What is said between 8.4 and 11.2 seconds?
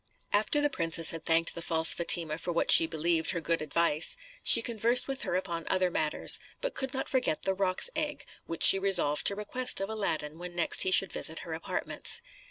which she resolved to request of Aladdin when next he should